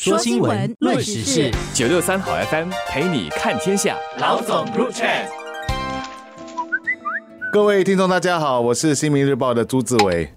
[0.00, 3.96] 说新闻，论时事，九六三好 FM 陪你看天下。
[4.20, 5.08] 老总入场。
[7.52, 10.32] 各位听众，大家好，我是新民日报的朱志伟。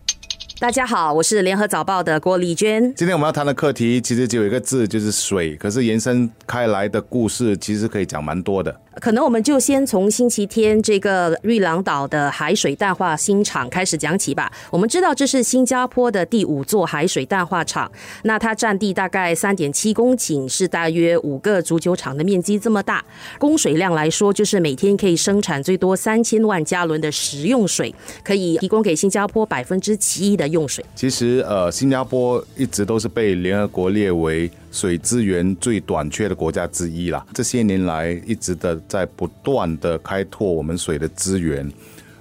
[0.60, 2.92] 大家好，我是联合早报的郭丽娟。
[2.96, 5.56] 今天我们要谈的课题其实只有一个字，就是水。
[5.58, 8.76] 可是延伸开来的故事，其实可以讲蛮多的。
[8.99, 14.51] 可能我们就先从星期天这个瑞朗岛的海水淡化新厂开始讲起吧。
[14.69, 17.90] 我们知道这是新加坡的第五座海水淡化厂，
[18.23, 23.04] 那它占地大概三点七公顷，是大约五个足球场的面积这么大。
[23.40, 30.84] 供水量来说，就是每天可以生产最多三千万加仑的食用水，可以提供给新加坡百分之七的用水。
[30.96, 34.52] 其实，呃，新加坡一直都是被联合国列为。
[34.72, 41.70] 水资源最短缺的国家之一啦，这些年来一直的在不断的开拓我们水的资源，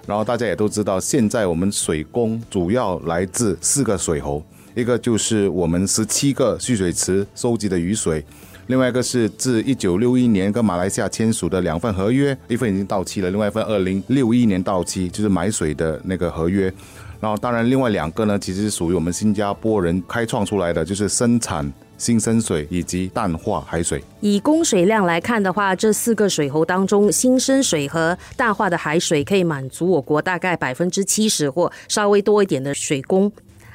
[0.04, 4.42] 然后大家也都知道，现在我们水供主要来自四个水喉，
[4.74, 8.24] 一个就是我们十七个蓄水池收集的雨水，
[8.66, 16.64] 另外一个是自一九六一年跟马来西亚签署的两份合约，一份已经到期了，另外一份二零六一年到期，就是买水的那个合约，
[17.20, 21.72] 然后当然另外两个呢，其实是属于我们新加坡人开创出来的，就是生产。
[22.00, 24.02] 新生水以及淡化海水。
[24.22, 33.30] 以供水量来看的话，这四个水喉当中，新生水和淡化的海水可以满足我国大概百分之七十或稍微多一点的水供。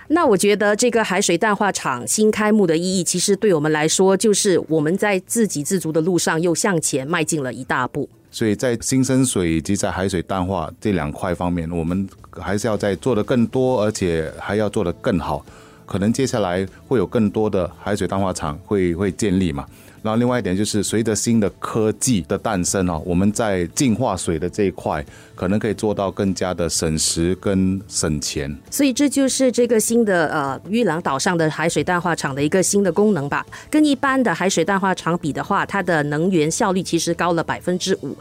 [0.08, 8.10] 那我觉得这个海水淡化厂新开幕的意义，其实对我们来说，就是我们在自给自足的路上又向前迈进了一大步。
[8.32, 12.08] 所以在新生水以及在海水淡化这两块方面，我们
[12.40, 15.46] 还是要在做的更多，而且还要做的更好。
[15.86, 19.66] 可能接下来会有更多的海水淡化厂会会建立嘛？
[20.02, 28.56] 然后另外一点就是，随着新的科技的诞生哦，我们在净化水的这一块，可能可以做到更加的省时跟省钱。
[28.70, 33.44] 所以这就是这个新的呃玉郎岛上的海水淡化厂的一个新的功能吧。
[33.68, 38.16] 跟一般的海水淡化厂比的话，它的能源效率其实高了百分之五。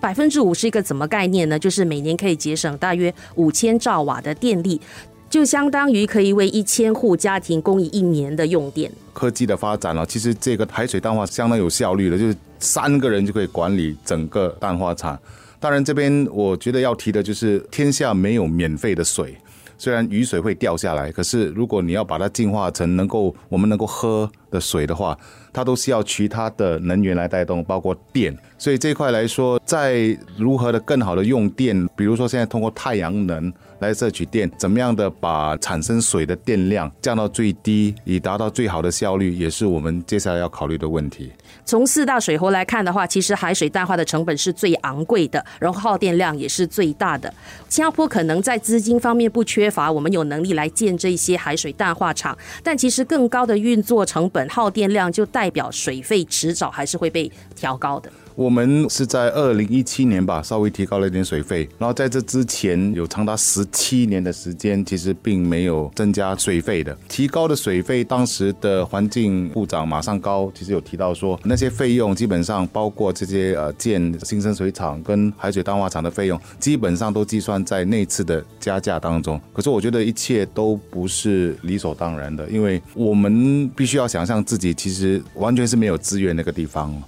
[0.00, 1.58] 百分之五是一个怎么概念呢？
[1.58, 4.80] 就是每年可以节省大约五千兆瓦的电力。
[5.34, 8.88] 就相当于可以为一千户家庭供应一年的用电。
[9.12, 15.18] 科技的发展了，其实这个海水淡化相当有效率的，就是三个人就可以管理整个淡化厂。
[15.58, 19.36] 当然，这边我觉得要提的就是，天下没有免费的水。
[19.76, 25.18] 虽然雨水会掉下来，可是如果你要把它净化成能够我们能够喝的水的话，
[25.52, 28.34] 它都是要其他的能源来带动，包括电。
[28.56, 41.30] 所以这一块来说，在如何的更好的用电，比如说现在通过太阳能来摄取电，怎么样的把产生水的电量降到最低，以达到最好的效率，也是我们接下来要考虑的问题。
[41.66, 47.32] 从四大水喉来看的话，其实海水淡化的成本是最昂贵的，然后耗电量也是最大的。
[47.68, 58.10] 新加坡可能在资金方面不缺乏，我们有能力来建这些海水淡化厂，但其实更高的运作成本、耗电量就代表水费迟早还是会被调高的。
[58.36, 66.96] 我们是在二零一七年吧，稍微提高了一点水费，然后在这之前有长达十七年的时间，其实并没有增加水费的。
[67.08, 79.40] 提高的水费，当时的环境部长马上高其实有提到说，那些费用基本上包括这些呃建新生水厂跟海水淡化厂的费用，基本上都计算在那次的加价当中。
[79.52, 87.00] 可是我觉得一切都不是理所当然的，因为我们必须要想象自己其实完全是没有资源那个地方。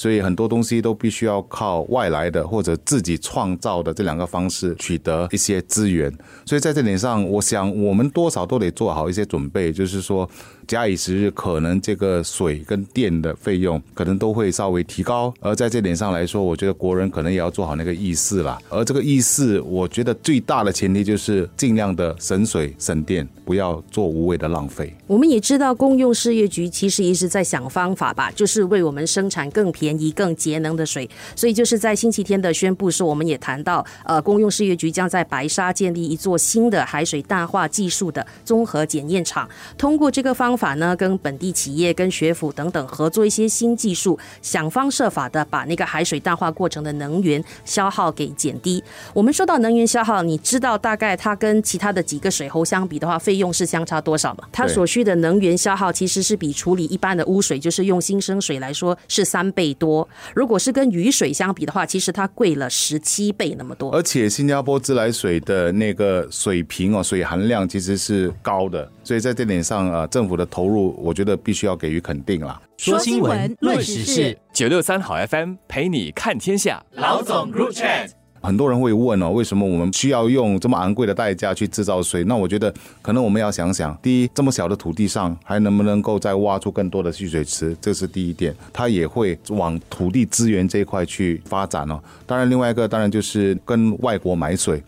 [0.00, 6.10] 所以很多东西都必须要靠外来的或者自己创造的这两个方式取得一些资源。
[6.46, 10.26] 所以在这点上，我想我们多少都得做好一些准备，就是说。
[10.70, 15.34] 假以时日，可能这个水跟电的费用可能都会稍微提高。
[15.40, 18.56] 而在这点上来说，我觉得国人可能也要做好那个意识啦。
[18.68, 24.94] 而这个意识，我觉得最大的前提就是尽量的省水省电，不要做无谓的浪费。
[25.08, 31.10] 我们也知道，公用事业局其实一直在想方法吧，就是为我们生产更便宜、更节能的水。
[31.34, 40.59] 所以就是在星期天的宣布时，我们也谈到，呃，公用事业局将在白沙建立一座新的海水淡化技术的综合检验厂，通过这个方。
[40.60, 48.84] 法呢，跟本地企业、跟学府等等合作一些新技术，想方设法的把那个海水淡化过程的能源消耗给减低。
[49.14, 54.44] 我们说到能源消耗，你知道大概它跟其他的几个水喉相比的话，费用是相差多少吗？
[54.52, 60.06] 它所需的能源消耗其实是比处理一般的污水，就是用新生水来说是三倍多。
[60.34, 63.90] 如果是跟雨水相比的话，其实它贵了十七倍那么多。
[63.92, 70.46] 而且新加坡自来水的那个水平哦，水含量其实是高的，所以在这点上啊，政府的。
[70.50, 72.60] 投入，我觉得必须要给予肯定了。
[72.76, 76.82] 说新闻，论时事，九六三好 FM 陪你看天下。
[76.92, 77.86] 老总入场。
[78.42, 82.24] 很多人会问哦，为什么我们需要用这么昂贵的代价去制造水？
[82.24, 88.56] 那我觉得可能我们要想想，第一，这么小的土地上还能不能够再挖出更多的蓄水池，这是第一点。
[88.72, 92.00] 它也会往土地资源这一块去发展哦。
[92.26, 94.82] 当然，另外一个当然就是跟外国买水。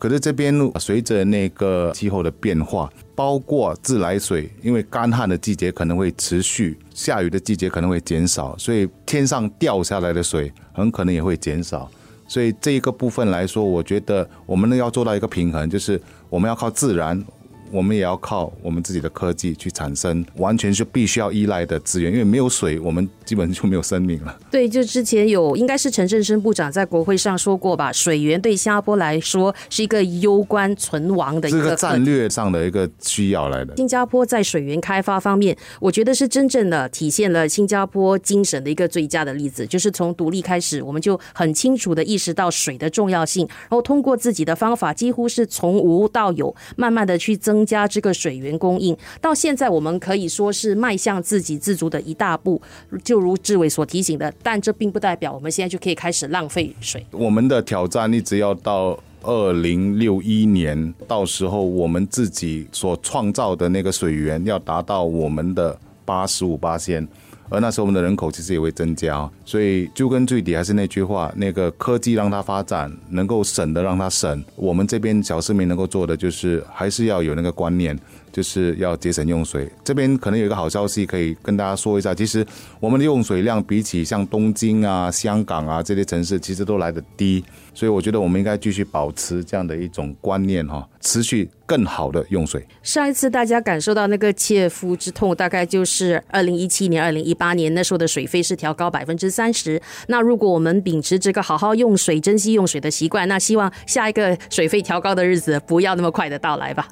[0.00, 11.86] 可是这边随着那个气候的变化，包括自来水，因为干旱的季节可能会持续，下雨的季节可能会减少，所以天上掉下来的水很可能也会减少。
[12.26, 16.00] 所以这一个部分来说，我觉得我们要做到一个平衡，就是
[16.30, 17.22] 我们要靠自然。
[17.70, 24.36] 我们也要靠我们自己的科技去产生，完全是必须要依赖的资源，因为没有水，我们基本就没有生命了。
[24.50, 33.76] 对，就之前有应该是陈振生部长在国会上说过吧，水源对新加坡来说是一个攸关存亡的一个战略上的一个需要来的。
[33.76, 47.59] 新加坡在水源开发方面，我觉得是真正的体现了新加坡精神的一个最佳的例子，就是从独立开始，我们就很清楚的意识到水的重要性，然后通过自己的方法，几乎是从无到有，慢慢的去增。
[47.60, 52.60] 增加这个水源供应，到现在我们可以说是迈向自给自足的一大步。
[53.04, 57.04] 就如志伟所提醒的，但这并不代表我们现在就可以开始浪费水。
[57.10, 67.06] 我们的挑战一直要到二零六一年，到时候我们自己所创造的那个水源要达到我们的八十五八千。
[67.50, 74.42] 而那时候我们的人口其实也会增加，所以就跟最底还是那句话，那个科技让它发展，能够省的让它省。
[74.54, 77.98] 我们这边小市民能够做的就是还是要有那个观念，
[78.32, 79.68] 就是要节省用水。
[79.84, 82.46] 这边可能有一个好消息可以跟大家说一下，其实
[82.78, 87.44] 我们的用水量比起像东京啊、香港啊这些城市，其实都来得低。
[87.74, 92.66] 所以我觉得我们应该继续保持这样的一种观念哈，持续更好的用水。
[92.82, 99.80] 上一次大家感受到那个切肤之痛，大概就是二零一七年、二零一八年那时候的水费是调高百分之三十。
[100.08, 106.88] 那如果我们秉持这个好好用水、珍惜用水的习惯，那希望下一个水费调高的日子不要那么快的到来吧。